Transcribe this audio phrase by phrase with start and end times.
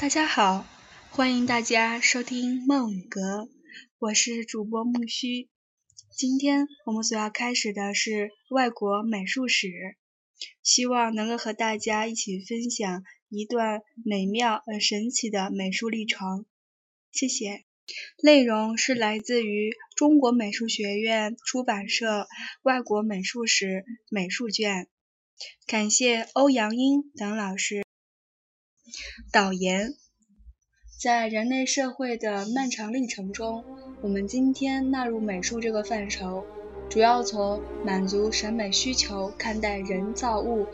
[0.00, 0.66] 大家好，
[1.10, 3.50] 欢迎大家收听梦语阁，
[3.98, 5.50] 我是主播木须。
[6.16, 9.68] 今天我们所要开始的是外国美术史，
[10.62, 16.46] 希望能够和大家一起分享一段美妙而神奇的美术历程。
[17.12, 17.66] 谢谢。
[18.22, 22.22] 内容是来自于中国美术学院出版社
[22.62, 24.84] 《外国美术史美术卷》，
[25.66, 27.82] 感谢欧阳英等老师。
[29.32, 29.94] 导言：
[31.00, 33.64] 在人类社会的漫长历程中，
[34.02, 36.44] 我们今天纳入美术这个范畴，
[36.88, 40.66] 主要从满足审美需求看待人造物。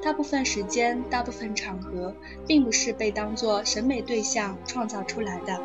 [0.00, 2.14] 大部分时间、大部分场合，
[2.46, 5.60] 并不是被当作审美对象创造出来的。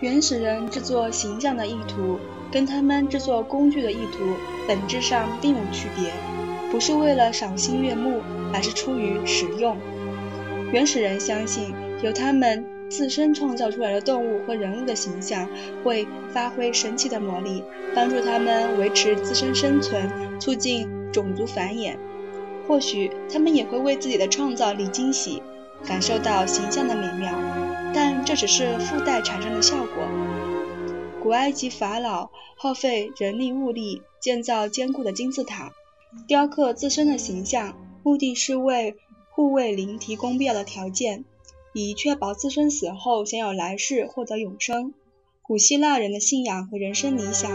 [0.00, 2.18] 原始人制作形象的意图，
[2.52, 4.24] 跟他们制作工具的意图
[4.66, 6.12] 本质上并无区别，
[6.70, 9.76] 不是为了赏心悦目，而是出于实用。
[10.74, 15.48] 原始人相信，由他们自身创造出来的动物和人物的形象
[15.84, 17.62] 会发挥神奇的魔力，
[17.94, 21.94] 帮助他们维持自身生存，促进种族繁衍。
[22.66, 25.40] 或许他们也会为自己的创造力惊喜，
[25.86, 27.38] 感受到形象的美妙，
[27.94, 30.08] 但这只是附带产生的效果。
[31.22, 35.70] 古埃及法老耗费人力物力建造坚固的金字塔，
[36.26, 38.96] 雕刻自身的形象，目的是为。
[39.34, 41.24] 护卫灵提供必要的条件，
[41.72, 44.94] 以确保自身死后享有来世，获得永生。
[45.42, 47.50] 古希腊人的信仰和人生理想，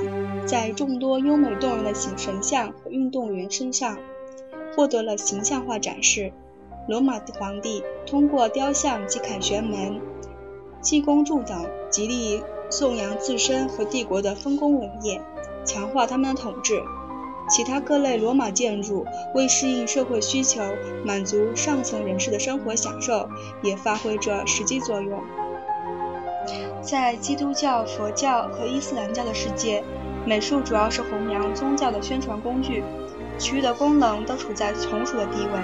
[0.45, 3.97] 在众多优美动人的形神像和运动员身上
[4.75, 6.33] 获得了形象化展示。
[6.89, 10.01] 罗马皇帝通过雕像及凯旋门、
[10.81, 15.21] 济公柱等，极力颂扬自身和帝国的丰功伟业，
[15.63, 16.83] 强化他们的统治。
[17.49, 20.61] 其他各类罗马建筑为适应社会需求，
[21.03, 23.27] 满足上层人士的生活享受，
[23.63, 25.19] 也发挥着实际作用。
[26.81, 29.83] 在基督教、佛教和伊斯兰教的世界，
[30.25, 32.83] 美术主要是弘扬宗教的宣传工具，
[33.37, 35.59] 其余的功能都处在从属的地位。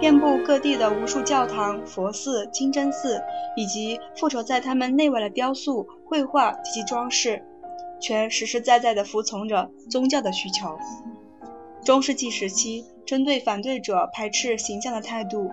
[0.00, 3.22] 遍布各地的无数教堂、佛寺、清真寺，
[3.56, 7.42] 以及附着在它们内外的雕塑、绘画及其装饰。
[8.04, 10.78] 全实实在在地服从着宗教的需求。
[11.86, 15.50] 中世纪时期，针对反对者排斥形象的态度，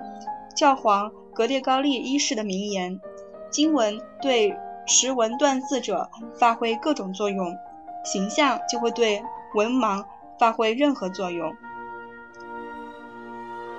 [0.53, 2.99] 教皇格列高利一世的名言
[3.49, 4.53] ：“经文对
[4.85, 7.55] 识文断字者发挥各种作用，
[8.03, 9.23] 形象就会对
[9.55, 10.03] 文盲
[10.37, 11.55] 发挥任何作用。”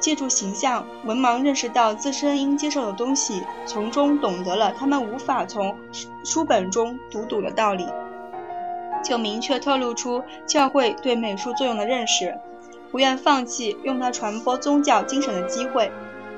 [0.01, 5.77] 借助形象，文盲认识到自身应接受的东西，从中懂得了他们无法从
[6.25, 7.87] 书本中读懂的道理。
[9.03, 12.39] 就明确透露出教会对美术作用的认识，
[12.91, 15.91] 不愿放弃用它传播宗教精神的机会。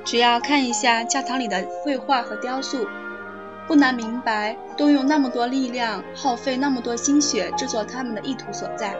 [0.03, 2.85] 只要看一下教堂里的绘画和雕塑，
[3.67, 8.95] 不难明白动用那么多力量、耗费那么多心血制作它们的意图所在。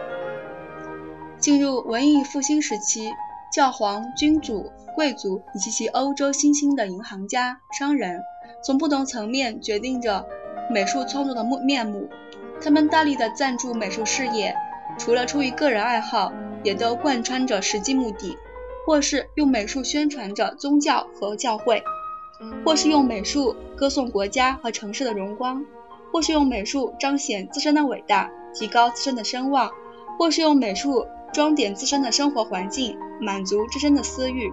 [1.38, 3.10] 进入文艺复兴时期，
[3.52, 8.22] 教皇、君主、贵族以及其欧洲新兴的银行家、商人，
[8.64, 10.26] 从不同层面决定着
[10.70, 12.08] 美术创作的目面目。
[12.60, 14.54] 他们大力的赞助美术事业，
[14.98, 16.32] 除了出于个人爱好，
[16.64, 18.36] 也都贯穿着实际目的，
[18.84, 21.82] 或是用美术宣传着宗教和教会，
[22.64, 25.64] 或是用美术歌颂国家和城市的荣光，
[26.12, 29.70] 或是用美术彰显自身的伟大，提高自身的声望，
[30.18, 34.52] 或是用美术装点自身的生活环境，满足自身的私欲。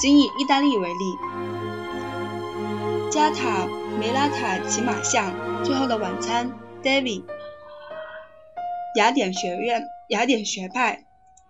[0.00, 1.16] 仅以意大利为例，
[3.10, 3.66] 加塔
[4.00, 5.30] 梅拉塔骑马像
[5.62, 6.48] 《最后的晚餐》。
[6.82, 7.22] David，
[8.96, 11.04] 雅典学院、雅典学派，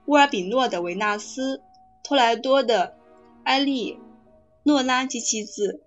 [0.06, 1.62] 乌尔比诺的维纳斯，
[2.04, 2.94] 托莱多的
[3.44, 3.98] 埃利
[4.62, 5.80] 诺拉及其子，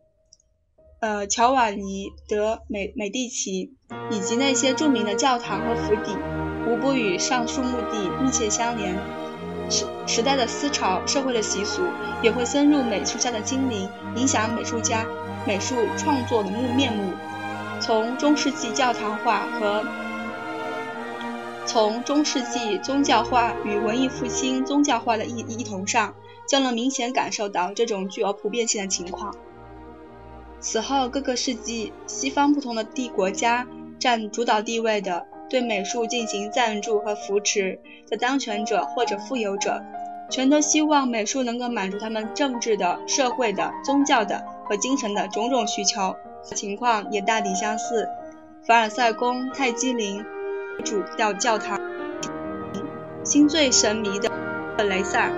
[1.00, 3.76] 呃，乔瓦尼德美美第奇，
[4.10, 6.18] 以及那些著名的教堂和府邸，
[6.68, 8.98] 无不与上述目的密切相连。
[9.70, 11.84] 时时代的思潮、社会的习俗，
[12.24, 15.06] 也会深入美术家的心灵，影响美术家
[15.46, 17.14] 美术创作的目面目。
[17.80, 19.84] 从中世纪教堂化和
[21.66, 26.14] 从中世纪宗教化与文艺复兴宗教化的异异同上，
[26.48, 29.36] 就能明显感受到这种具有普遍性的情况。
[30.60, 33.68] 此后各个世纪，西方不同的帝国家
[34.00, 37.80] 占主导地位的对美术进行赞助和扶持
[38.10, 39.84] 的当权者或者富有者，
[40.30, 46.16] 全都希望美术能够满足他们政治的、社会的、宗教的和精神的种种需求。
[46.54, 48.08] 情况也大抵相似。
[48.68, 50.26] 凡尔赛宫、泰姬陵
[50.84, 51.80] 主教教堂、
[53.24, 54.30] 心醉神迷的
[54.84, 55.32] 雷萨、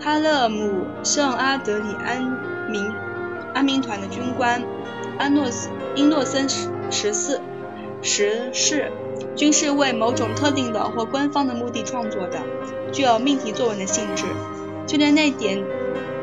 [0.00, 2.22] 哈勒姆圣阿德里安
[2.70, 2.90] 民
[3.54, 4.62] 安民团的军官
[5.18, 6.48] 安诺斯英诺森
[6.90, 7.40] 十四
[8.00, 8.90] 十世，
[9.36, 12.40] 均是为某种特定的或官方的目的创作的，
[12.90, 14.24] 具有命题作文的性质。
[14.86, 15.62] 就连那点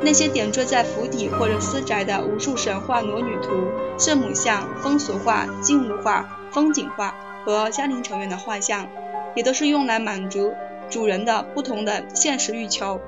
[0.01, 3.49] 那些点缀在府邸或者私宅的无数神话裸女图、
[3.97, 7.15] 圣母像、风俗画、静物画、风景画
[7.45, 8.87] 和家庭成员的画像，
[9.35, 10.53] 也都是用来满足
[10.89, 12.99] 主人的不同的现实欲求，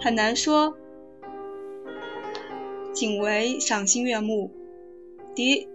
[0.00, 0.74] 很难说
[2.92, 4.50] 仅为赏心悦目。
[5.34, 5.68] 狄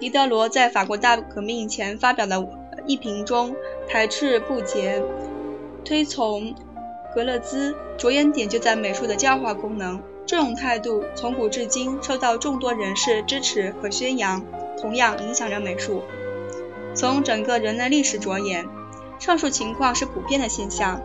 [0.00, 2.48] 狄德罗在法国大革命前发表的
[2.86, 3.54] 一评中
[3.86, 5.02] 排斥不洁，
[5.84, 6.54] 推崇
[7.16, 10.02] 格勒兹，着眼点就在美术的教化功能。
[10.26, 14.44] 这种态度从古至今受到众多人士支持和宣扬，
[14.78, 16.02] 同样影响着美术。
[16.92, 18.66] 从整个人类历史着眼，
[19.18, 21.00] 上述情况是普遍的现象。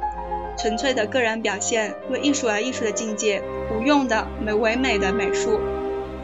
[0.57, 3.41] 纯粹的个人表现，为艺术而艺术的境界，
[3.73, 5.61] 无用的美唯美的美术，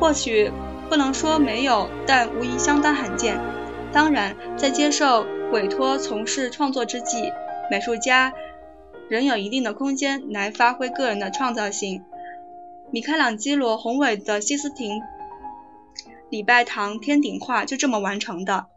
[0.02, 0.52] 或许。
[0.90, 3.40] 不能说没有，但无疑相当罕见。
[3.94, 7.32] 当然，在接受委托从事创作之际，
[7.70, 8.34] 美术家
[9.10, 12.04] 仍有一定的空间来发挥个人的创造性。
[12.92, 15.02] 米开朗基罗宏伟的西斯廷
[16.30, 18.68] 礼拜堂天顶画就这么完成的。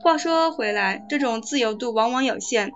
[0.00, 2.72] 话说回来，这种自由度往往有限。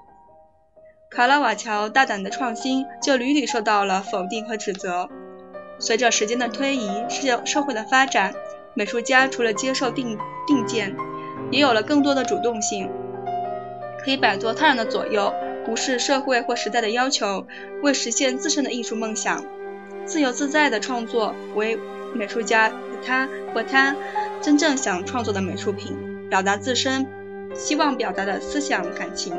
[1.10, 5.08] 卡拉瓦乔大胆的创新就屡屡受到了否定和指责。
[5.78, 8.34] 随着时间的推移，社社会的发展。
[8.74, 10.16] 美术家除了接受定
[10.46, 10.94] 定见，
[11.50, 12.88] 也有了更多的主动性，
[13.98, 15.34] 可以摆脱他人的左右，
[15.66, 17.46] 无视社会或时代的要求，
[17.82, 19.44] 为实现自身的艺术梦想，
[20.04, 21.78] 自由自在的创作为
[22.14, 22.74] 美术家和
[23.06, 23.94] 他或他
[24.40, 25.96] 真正想创作的美术品，
[26.28, 27.06] 表达自身
[27.54, 29.32] 希望表达的思想感情。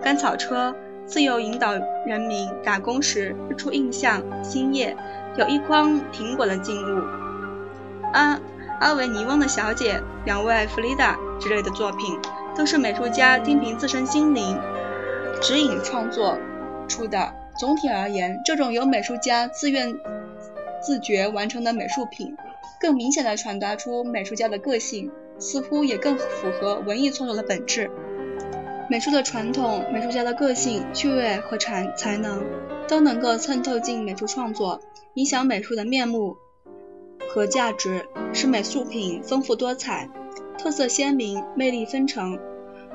[0.00, 0.74] 甘草车
[1.06, 1.72] 自由引导
[2.06, 4.96] 人民打工时日出印象，星夜
[5.36, 7.02] 有一筐苹果的静物。
[8.12, 8.38] 阿
[8.80, 12.16] 阿维尼翁的小姐、两位弗里达之类的作品，
[12.56, 14.56] 都是美术家听凭自身心灵
[15.40, 16.38] 指引创作
[16.88, 17.34] 出的。
[17.58, 19.98] 总体而言，这种由美术家自愿
[20.80, 22.36] 自觉完成的美术品，
[22.80, 27.90] 更明显地传达出美术家的个性，似乎也更符合文艺创作的本质。
[28.88, 32.44] 美术的传统、美术家的个性、趣味和才才能，
[32.86, 34.80] 都能够渗透进美术创作，
[35.14, 36.36] 影响美术的面目。
[37.28, 40.08] 和价值使美术品丰富多彩、
[40.56, 42.38] 特色鲜明、魅力纷呈。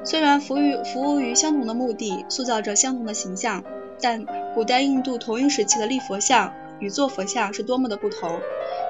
[0.05, 3.63] 虽然服务服务于相同的目的，塑造着相同的形象，
[4.01, 8.39] 但古代印度同一时期的立佛像与坐佛像是多么的不同，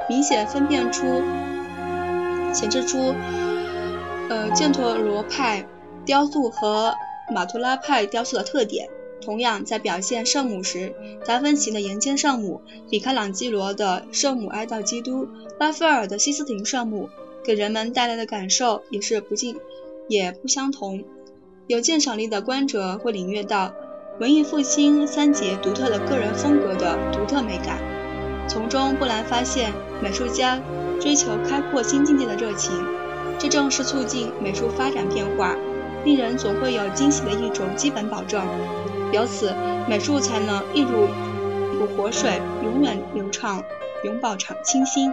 [0.10, 1.22] 明显分辨出、
[2.52, 3.14] 显示出，
[4.30, 5.66] 呃，犍陀罗派
[6.04, 6.96] 雕塑和
[7.32, 8.90] 马图拉派雕塑的特点。
[9.22, 10.94] 同样，在表现圣母时，
[11.26, 15.30] 达芬奇的岩间圣母、米开朗基罗的圣母哀悼基督、
[15.60, 17.10] 拉斐尔的西斯廷圣母，
[17.42, 19.56] 给人们带来的感受也是不尽
[20.08, 21.04] 也不相同。
[21.68, 23.72] 有鉴赏力的观者会领略到
[24.20, 27.80] 文艺复兴三杰独特的个人风格的独特美感，
[28.48, 29.72] 从中不难发现
[30.02, 30.60] 美术家
[31.00, 32.74] 追求开阔新境界的热情。
[33.40, 35.56] 这正是促进美术发展变化，
[36.06, 38.46] 令人总会有惊喜的一种基本保证。
[39.12, 39.54] 由此，
[39.90, 41.08] 美术才能一如
[41.74, 43.64] 如活水，永远流畅，
[44.04, 45.12] 永葆长清新，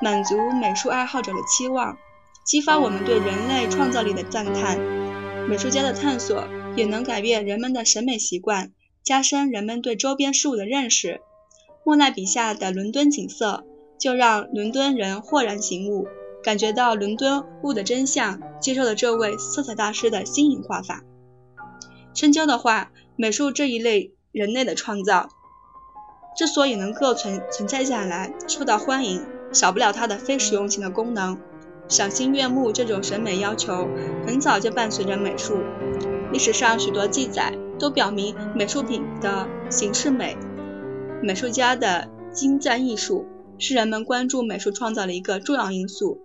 [0.00, 1.96] 满足美术爱好者的期望，
[2.48, 4.80] 激发我们对人类创造力的赞叹。
[5.50, 8.72] 美术家的探索也能改变人们的审美习惯，
[9.04, 11.20] 加深人们对周边事物的认识。
[11.84, 13.64] 莫奈笔下的伦敦景色，
[14.00, 16.08] 就让伦敦人豁然醒悟，
[16.42, 21.04] 感觉到伦敦物的真相，接受了这位色彩大师的新颖画法。
[22.14, 22.90] 深究的话。
[23.20, 25.28] 美术这一类人类的创造，
[26.36, 31.36] 之所以能够存存在下来、受到欢迎，少不了它的非实用性的功能。
[31.88, 33.88] 赏心悦目这种审美要求，
[34.26, 35.58] 很早就伴随着美术。
[36.30, 40.36] 历史上许多记载都表明，美术品的形式美、
[41.22, 43.24] 美术家的精湛艺术，
[43.58, 46.20] 是人们关注美术创造的一个重要因素，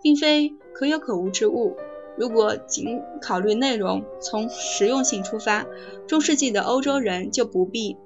[0.00, 1.76] 并非可有可无之物。
[2.16, 5.66] 如果仅考虑内容，从实用性出发，
[6.06, 7.96] 中世纪的欧洲人就不必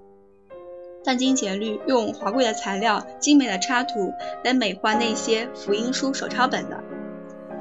[1.04, 4.12] 殚精竭虑用华贵的材料、精美的插图
[4.44, 6.82] 来美化那些福音书手抄本了。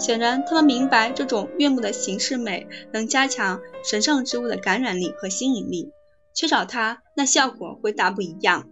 [0.01, 5.91] 显然，他们明白这种悦目的形式美能加强神圣之物的感染力和吸引力，
[6.34, 8.67] 缺少它，那效果会大不一样。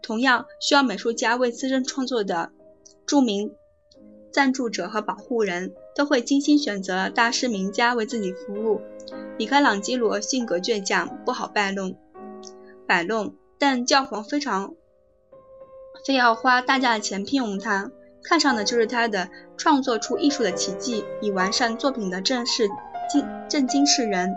[0.00, 2.52] 同样，需要美术家为自身创作的
[3.04, 3.52] 著名
[4.32, 5.74] 赞助者和保护人。
[5.96, 8.80] 都会精心选择大师名家为自己服务。
[9.36, 11.98] 米开朗基罗性格倔强，不好摆弄，
[12.86, 14.74] 摆弄，但教皇非常
[16.06, 17.90] 非要花大价钱聘用他。
[18.30, 22.68] 看上的就是他的创作出艺术的奇迹，以完善作品的正式
[23.08, 24.36] 惊震惊世人。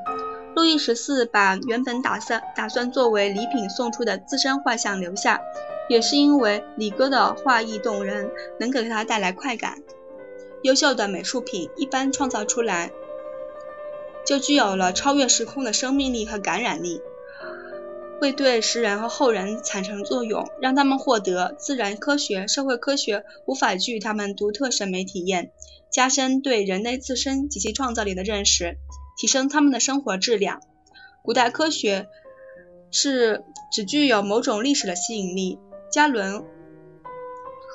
[0.56, 5.40] 路易十四把原本打算打算作为礼品送出的自身画像留下，
[5.88, 9.84] 也是因为李哥的画意动人，能给他带来快感。
[10.64, 12.92] 优秀的美术品一般创造出来，
[14.26, 17.00] 就具有了超越时空的生命力和感染力，
[18.24, 25.52] 会对时人和后人产生作用，让他们获得自然科学、社会科学无法给予他们独特审美体验，
[25.92, 28.78] 加深对人类自身及其创造力的认识。
[29.18, 30.62] 提升他们的生活质量。
[31.22, 32.08] 古代科学
[32.92, 35.60] 是只具有某种历史的吸引力。
[35.92, 36.46] 加伦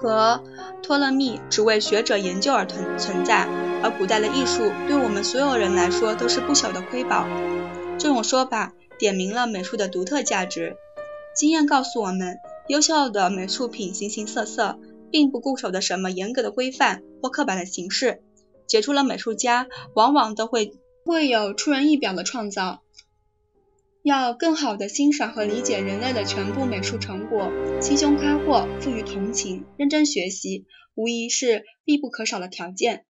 [0.01, 0.43] 和
[0.83, 3.47] 托勒密只为学者研究而存存在，
[3.83, 7.27] 而古代的艺术对我们所有人来说都是不小的瑰宝。
[7.99, 10.77] 这种说法点明了美术的独特价值。
[11.35, 12.39] 经验告诉我们，
[12.69, 14.79] 优秀的美术品形形色色，
[15.11, 18.23] 并不固守的什么严格的规范或刻板的形式。
[18.67, 20.73] 杰出的美术家往往都会。
[21.05, 22.83] 会有出人意表的创造。
[24.03, 27.51] 要更好地欣赏和理解人类的全部美术成果，
[27.81, 33.07] 心胸开阔，富于同情，认真学习，无疑是必不可少的条件。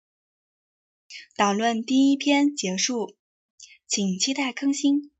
[1.37, 3.13] 导论第一篇结束，
[3.85, 5.11] 请期待更新。